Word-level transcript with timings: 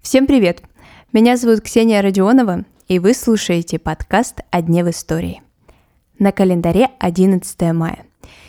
Всем 0.00 0.28
привет! 0.28 0.62
Меня 1.12 1.36
зовут 1.36 1.62
Ксения 1.62 2.00
Родионова, 2.00 2.64
и 2.86 3.00
вы 3.00 3.12
слушаете 3.12 3.80
подкаст 3.80 4.42
«О 4.50 4.62
дне 4.62 4.84
в 4.84 4.90
истории». 4.90 5.42
На 6.20 6.30
календаре 6.30 6.90
11 7.00 7.72
мая. 7.72 8.06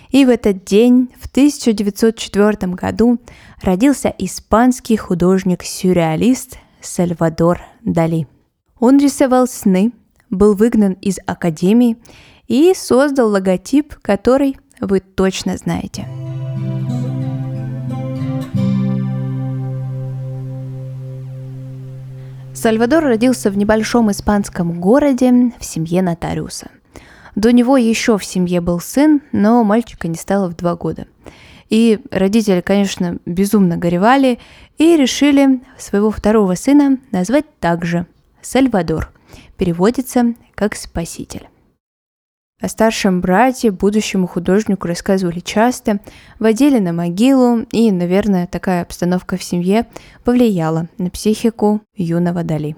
И 0.10 0.24
в 0.24 0.30
этот 0.30 0.64
день, 0.64 1.10
в 1.20 1.26
1904 1.26 2.74
году, 2.74 3.20
родился 3.64 4.14
испанский 4.20 4.96
художник-сюрреалист 4.96 6.60
Сальвадор 6.80 7.60
Дали. 7.82 8.28
Он 8.80 9.00
рисовал 9.00 9.48
сны, 9.48 9.94
был 10.30 10.54
выгнан 10.54 10.94
из 11.02 11.18
академии 11.26 11.98
и 12.48 12.76
создал 12.76 13.30
логотип, 13.30 13.96
который 14.04 14.58
вы 14.80 15.00
точно 15.00 15.58
знаете. 15.58 16.08
Сальвадор 22.64 23.04
родился 23.04 23.52
в 23.52 23.58
небольшом 23.58 24.10
испанском 24.10 24.80
городе 24.80 25.52
в 25.60 25.66
семье 25.66 26.02
нотариуса. 26.02 26.72
До 27.36 27.52
него 27.52 27.76
еще 27.76 28.18
в 28.18 28.24
семье 28.24 28.62
был 28.62 28.80
сын, 28.80 29.22
но 29.34 29.66
мальчика 29.66 30.08
не 30.08 30.16
стало 30.16 30.48
в 30.48 30.56
два 30.56 30.78
года. 30.78 31.08
И 31.70 32.00
родители, 32.10 32.62
конечно, 32.62 33.18
безумно 33.26 33.76
горевали 33.76 34.40
и 34.78 34.96
решили 34.96 35.60
своего 35.78 36.10
второго 36.10 36.56
сына 36.56 37.00
назвать 37.12 37.44
также 37.60 38.06
Сальвадор. 38.42 39.12
Переводится 39.58 40.34
как 40.56 40.76
«спаситель». 40.76 41.50
О 42.64 42.70
старшем 42.70 43.20
брате, 43.20 43.72
будущему 43.72 44.26
художнику 44.26 44.88
рассказывали 44.88 45.42
часто, 45.42 46.00
водили 46.40 46.80
на 46.80 46.94
могилу, 46.94 47.66
и, 47.74 47.92
наверное, 47.92 48.48
такая 48.48 48.84
обстановка 48.84 49.36
в 49.36 49.44
семье 49.44 49.86
повлияла 50.24 50.88
на 50.98 51.10
психику 51.10 51.82
юного 51.94 52.46
Дали. 52.46 52.78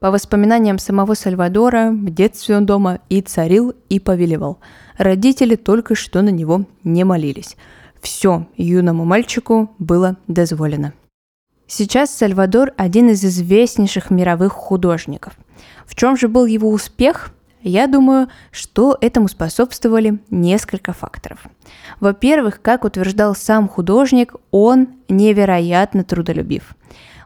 По 0.00 0.10
воспоминаниям 0.10 0.78
самого 0.78 1.12
Сальвадора, 1.12 1.90
в 1.90 2.08
детстве 2.08 2.56
он 2.56 2.64
дома 2.64 3.00
и 3.10 3.20
царил, 3.20 3.74
и 3.90 4.00
повелевал. 4.00 4.60
Родители 4.96 5.56
только 5.56 5.94
что 5.94 6.22
на 6.22 6.30
него 6.30 6.64
не 6.82 7.04
молились. 7.04 7.58
Все 8.00 8.46
юному 8.56 9.04
мальчику 9.04 9.72
было 9.78 10.16
дозволено. 10.26 10.94
Сейчас 11.66 12.14
Сальвадор– 12.14 12.72
один 12.78 13.10
из 13.10 13.22
известнейших 13.22 14.08
мировых 14.08 14.54
художников. 14.54 15.34
В 15.84 15.94
чем 15.94 16.16
же 16.16 16.28
был 16.28 16.46
его 16.46 16.70
успех? 16.70 17.35
Я 17.68 17.88
думаю, 17.88 18.28
что 18.52 18.96
этому 19.00 19.26
способствовали 19.26 20.20
несколько 20.30 20.92
факторов. 20.92 21.48
Во-первых, 21.98 22.62
как 22.62 22.84
утверждал 22.84 23.34
сам 23.34 23.68
художник, 23.68 24.36
он 24.52 24.90
невероятно 25.08 26.04
трудолюбив. 26.04 26.76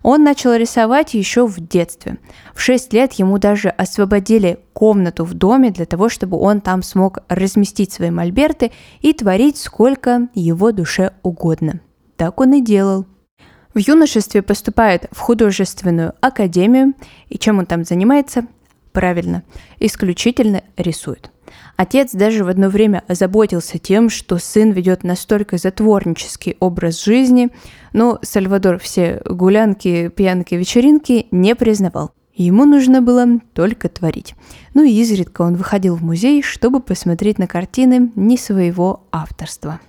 Он 0.02 0.24
начал 0.24 0.55
рисовать 0.55 1.12
еще 1.12 1.46
в 1.46 1.61
детстве. 1.61 2.16
В 2.55 2.62
6 2.62 2.91
лет 2.94 3.12
ему 3.12 3.36
даже 3.36 3.68
освободили 3.68 4.61
комнату 4.72 5.27
в 5.27 5.34
доме 5.34 5.72
для 5.72 5.84
того, 5.84 6.08
чтобы 6.08 6.38
он 6.38 6.62
там 6.62 6.83
смог 6.83 7.18
разместить 7.28 7.92
свои 7.92 8.11
мольберты 8.11 8.72
и 9.02 9.12
творить 9.12 9.58
сколько 9.58 10.28
его 10.33 10.72
душе 10.72 11.12
угодно. 11.22 11.80
Так 12.16 12.41
он 12.41 12.55
и 12.55 12.62
делал. 12.62 13.05
В 13.74 13.78
юношестве 13.78 14.41
поступает 14.41 15.06
в 15.12 15.18
художественную 15.18 16.14
академию, 16.22 16.94
и 17.28 17.36
чем 17.38 17.58
он 17.58 17.66
там 17.66 17.84
занимается? 17.84 18.46
Правильно, 18.92 19.44
исключительно 19.78 20.62
рисует. 20.77 21.30
Отец 21.77 22.12
даже 22.12 22.44
в 22.44 22.48
одно 22.48 22.69
время 22.69 23.02
озаботился 23.08 23.78
тем, 23.78 24.10
что 24.10 24.38
сын 24.38 24.70
ведет 24.72 25.05
настолько 25.05 25.56
затворнический 25.56 26.56
образ 26.60 27.05
жизни, 27.05 27.48
но 27.92 28.18
Сальвадор 28.22 28.78
все 28.78 29.22
гулянки, 29.24 30.08
пьянки, 30.08 30.55
вечеринки 30.55 31.27
не 31.30 31.55
признавал. 31.55 32.12
Ему 32.34 32.64
нужно 32.64 33.02
было 33.02 33.27
только 33.55 33.88
творить. 33.88 34.34
Ну 34.74 34.83
и 34.83 34.92
изредка 34.92 35.42
он 35.42 35.56
выходил 35.56 35.96
в 35.96 36.02
музей, 36.02 36.42
чтобы 36.42 36.80
посмотреть 36.80 37.39
на 37.39 37.46
картины 37.46 38.11
не 38.14 38.39
своего 38.39 39.02
авторства. 39.12 39.80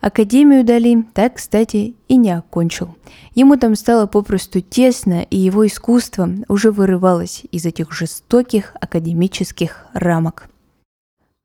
Академию 0.00 0.64
Дали 0.64 1.04
так, 1.12 1.34
кстати, 1.34 1.94
и 2.08 2.16
не 2.16 2.30
окончил. 2.30 2.96
Ему 3.34 3.56
там 3.56 3.74
стало 3.74 4.06
попросту 4.06 4.62
тесно, 4.62 5.22
и 5.22 5.36
его 5.36 5.66
искусство 5.66 6.30
уже 6.48 6.70
вырывалось 6.70 7.42
из 7.52 7.66
этих 7.66 7.92
жестоких 7.92 8.74
академических 8.80 9.86
рамок. 9.92 10.48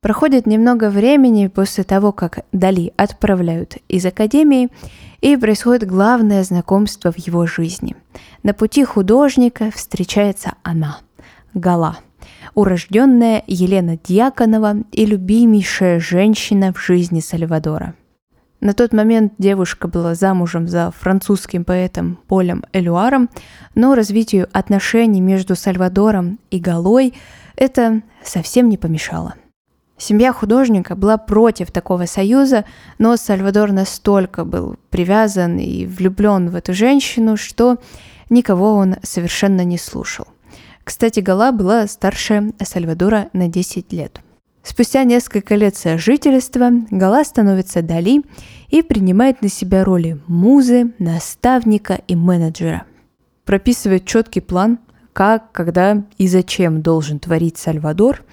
Проходит 0.01 0.45
немного 0.45 0.89
времени 0.89 1.47
после 1.47 1.83
того, 1.83 2.13
как 2.13 2.45
Дали 2.53 2.93
отправляют 2.95 3.77
из 3.89 4.05
академии, 4.05 4.69
и 5.19 5.35
происходит 5.35 5.89
главное 5.89 6.43
знакомство 6.43 7.11
в 7.11 7.17
его 7.17 7.47
жизни. 7.47 7.95
На 8.43 8.53
пути 8.53 8.85
художника 8.85 9.71
встречается 9.71 10.53
она, 10.63 10.99
Гала, 11.53 11.97
урожденная 12.53 13.43
Елена 13.47 13.97
Дьяконова 13.97 14.77
и 14.91 15.05
любимейшая 15.05 15.99
женщина 15.99 16.71
в 16.71 16.79
жизни 16.79 17.19
Сальвадора– 17.19 17.95
на 18.61 18.73
тот 18.73 18.93
момент 18.93 19.33
девушка 19.37 19.87
была 19.87 20.15
замужем 20.15 20.67
за 20.67 20.91
французским 20.91 21.65
поэтом 21.65 22.19
Полем 22.27 22.63
Элюаром, 22.73 23.29
но 23.75 23.95
развитию 23.95 24.47
отношений 24.53 25.21
между 25.21 25.55
Сальвадором 25.55 26.39
и 26.51 26.59
Галой 26.59 27.13
это 27.55 28.01
совсем 28.23 28.69
не 28.69 28.77
помешало. 28.77 29.35
Семья 29.97 30.33
художника 30.33 30.95
была 30.95 31.17
против 31.17 31.71
такого 31.71 32.05
союза, 32.05 32.65
но 32.97 33.15
Сальвадор 33.15 33.71
настолько 33.71 34.43
был 34.43 34.75
привязан 34.89 35.57
и 35.57 35.85
влюблен 35.85 36.49
в 36.49 36.55
эту 36.55 36.73
женщину, 36.73 37.37
что 37.37 37.77
никого 38.29 38.73
он 38.73 38.95
совершенно 39.03 39.63
не 39.63 39.77
слушал. 39.77 40.27
Кстати, 40.83 41.19
Гала 41.19 41.51
была 41.51 41.87
старше 41.87 42.53
Сальвадора 42.61 43.29
на 43.33 43.47
10 43.47 43.91
лет. 43.93 44.21
Спустя 44.65 45.03
несколько 45.03 45.53
лет 45.53 45.77
сожительства 45.77 46.71
Гала 46.89 47.23
становится 47.23 47.83
Дали 47.83 48.23
и 48.69 48.81
принимает 48.81 49.43
на 49.43 49.47
себя 49.47 49.83
роли 49.83 50.19
музы, 50.25 50.91
наставника 50.97 52.01
и 52.07 52.15
менеджера. 52.15 52.83
Прописывает 53.45 54.05
четкий 54.05 54.41
план, 54.41 54.79
как, 55.13 55.51
когда 55.51 56.03
и 56.17 56.27
зачем 56.27 56.81
должен 56.81 57.19
творить 57.19 57.59
Сальвадор. 57.59 58.23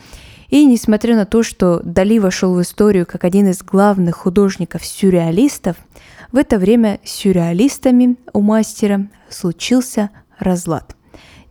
И 0.49 0.65
несмотря 0.65 1.17
на 1.17 1.27
то, 1.27 1.43
что 1.43 1.81
Дали 1.85 2.19
вошел 2.19 2.55
в 2.55 2.63
историю 2.63 3.05
как 3.05 3.25
один 3.25 3.49
из 3.49 3.63
главных 3.63 4.17
художников-сюрреалистов, 4.17 5.77
в 6.33 6.39
это 6.39 6.59
время 6.59 6.99
сюрреалистами 7.05 8.17
у 8.33 8.41
мастера 8.41 9.07
случился 9.29 10.09
разлад. 10.39 10.97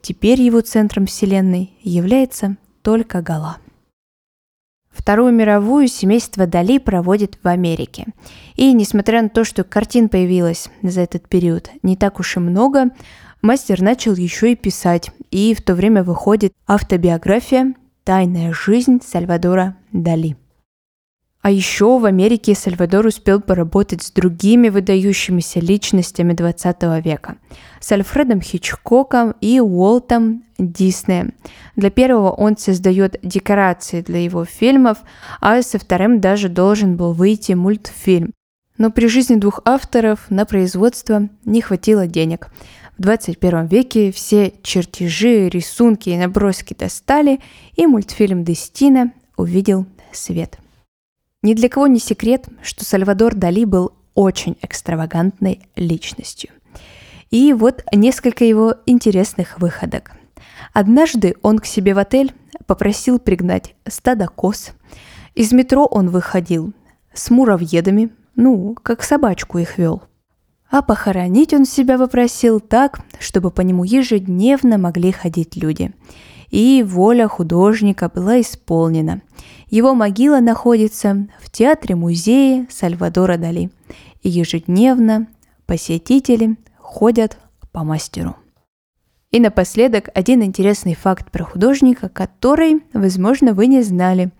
Теперь 0.01 0.41
его 0.41 0.61
центром 0.61 1.05
вселенной 1.05 1.71
является 1.83 2.57
только 2.81 3.21
Гала. 3.21 3.57
Вторую 4.91 5.31
мировую 5.31 5.87
семейство 5.87 6.45
Дали 6.45 6.77
проводит 6.77 7.37
в 7.41 7.47
Америке. 7.47 8.07
И 8.55 8.73
несмотря 8.73 9.21
на 9.21 9.29
то, 9.29 9.43
что 9.43 9.63
картин 9.63 10.09
появилось 10.09 10.69
за 10.81 11.01
этот 11.01 11.27
период 11.29 11.69
не 11.81 11.95
так 11.95 12.19
уж 12.19 12.35
и 12.37 12.39
много, 12.39 12.89
мастер 13.41 13.81
начал 13.81 14.15
еще 14.15 14.51
и 14.51 14.55
писать. 14.55 15.11
И 15.31 15.55
в 15.55 15.61
то 15.61 15.75
время 15.75 16.03
выходит 16.03 16.53
автобиография 16.67 17.73
«Тайная 18.03 18.53
жизнь 18.53 18.99
Сальвадора 19.05 19.77
Дали». 19.91 20.40
А 21.41 21.49
еще 21.49 21.97
в 21.97 22.05
Америке 22.05 22.53
Сальвадор 22.53 23.07
успел 23.07 23.41
поработать 23.41 24.03
с 24.03 24.11
другими 24.11 24.69
выдающимися 24.69 25.59
личностями 25.59 26.33
20 26.33 27.03
века. 27.03 27.37
С 27.79 27.91
Альфредом 27.91 28.41
Хичкоком 28.41 29.33
и 29.41 29.59
Уолтом 29.59 30.43
Диснеем. 30.59 31.33
Для 31.75 31.89
первого 31.89 32.29
он 32.29 32.57
создает 32.57 33.15
декорации 33.23 34.01
для 34.01 34.19
его 34.19 34.45
фильмов, 34.45 34.99
а 35.39 35.63
со 35.63 35.79
вторым 35.79 36.21
даже 36.21 36.47
должен 36.47 36.95
был 36.95 37.13
выйти 37.13 37.53
мультфильм. 37.53 38.33
Но 38.77 38.91
при 38.91 39.07
жизни 39.07 39.35
двух 39.35 39.61
авторов 39.65 40.29
на 40.29 40.45
производство 40.45 41.27
не 41.43 41.61
хватило 41.61 42.05
денег. 42.05 42.49
В 42.99 43.01
21 43.01 43.65
веке 43.65 44.11
все 44.11 44.53
чертежи, 44.61 45.49
рисунки 45.49 46.09
и 46.09 46.17
наброски 46.17 46.75
достали, 46.77 47.39
и 47.75 47.87
мультфильм 47.87 48.43
«Дестина» 48.43 49.11
увидел 49.37 49.87
свет. 50.11 50.59
Ни 51.43 51.55
для 51.55 51.69
кого 51.69 51.87
не 51.87 51.97
секрет, 51.97 52.45
что 52.61 52.85
Сальвадор 52.85 53.33
Дали 53.33 53.65
был 53.65 53.93
очень 54.13 54.57
экстравагантной 54.61 55.61
личностью. 55.75 56.51
И 57.31 57.53
вот 57.53 57.83
несколько 57.91 58.45
его 58.45 58.75
интересных 58.85 59.57
выходок. 59.59 60.11
Однажды 60.71 61.35
он 61.41 61.57
к 61.57 61.65
себе 61.65 61.95
в 61.95 61.97
отель 61.97 62.33
попросил 62.67 63.17
пригнать 63.17 63.73
стадо 63.87 64.27
коз. 64.27 64.73
Из 65.33 65.51
метро 65.51 65.85
он 65.85 66.09
выходил 66.09 66.73
с 67.11 67.31
муравьедами, 67.31 68.11
ну, 68.35 68.75
как 68.75 69.01
собачку 69.01 69.57
их 69.57 69.79
вел. 69.79 70.03
А 70.69 70.83
похоронить 70.83 71.53
он 71.53 71.65
себя 71.65 71.97
попросил 71.97 72.59
так, 72.59 72.99
чтобы 73.19 73.49
по 73.49 73.61
нему 73.61 73.83
ежедневно 73.83 74.77
могли 74.77 75.11
ходить 75.11 75.55
люди. 75.55 75.91
И 76.51 76.83
воля 76.83 77.27
художника 77.27 78.09
была 78.13 78.39
исполнена– 78.39 79.21
его 79.71 79.95
могила 79.95 80.41
находится 80.41 81.27
в 81.41 81.49
театре-музее 81.49 82.67
Сальвадора 82.69 83.37
Дали. 83.37 83.71
и 84.21 84.29
ежедневно 84.29 85.27
посетители 85.65 86.57
ходят 86.77 87.37
по 87.71 87.85
мастеру. 87.85 88.35
И 89.31 89.39
напоследок 89.39 90.09
один 90.13 90.43
интересный 90.43 90.93
факт 90.93 91.31
про 91.31 91.45
художника, 91.45 92.09
который, 92.09 92.83
возможно, 92.93 93.53
вы 93.53 93.67
не 93.67 93.81
знали. 93.81 94.31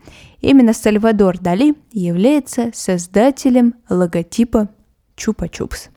Именно 0.42 0.74
Сальвадор 0.74 1.40
Дали 1.40 1.76
является 1.94 2.72
создателем 2.74 3.76
логотипа 3.90 4.68
Чупа-Чупс. 5.16 5.88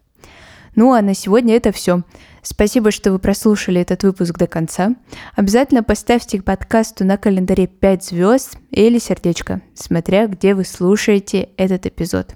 Ну 0.77 0.93
а 0.93 1.03
на 1.03 1.15
сегодня 1.15 1.57
это 1.57 1.73
все. 1.73 2.05
Спасибо, 2.45 2.91
что 2.91 3.11
вы 3.11 3.19
прослушали 3.19 3.81
этот 3.81 4.05
выпуск 4.05 4.37
до 4.37 4.47
конца. 4.47 4.95
Обязательно 5.35 5.83
поставьте 5.83 6.43
подкасту 6.43 7.05
на 7.05 7.17
календаре 7.17 7.67
5 7.67 8.05
звезд 8.05 8.59
или 8.71 8.99
сердечко, 8.99 9.63
смотря 9.75 10.27
где 10.27 10.55
вы 10.55 10.65
слушаете 10.65 11.49
этот 11.57 11.87
эпизод. 11.87 12.35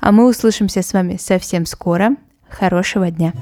А 0.00 0.10
мы 0.10 0.26
услышимся 0.26 0.82
с 0.82 0.94
вами 0.94 1.18
совсем 1.18 1.66
скоро. 1.66 2.16
Хорошего 2.48 3.10
дня! 3.10 3.34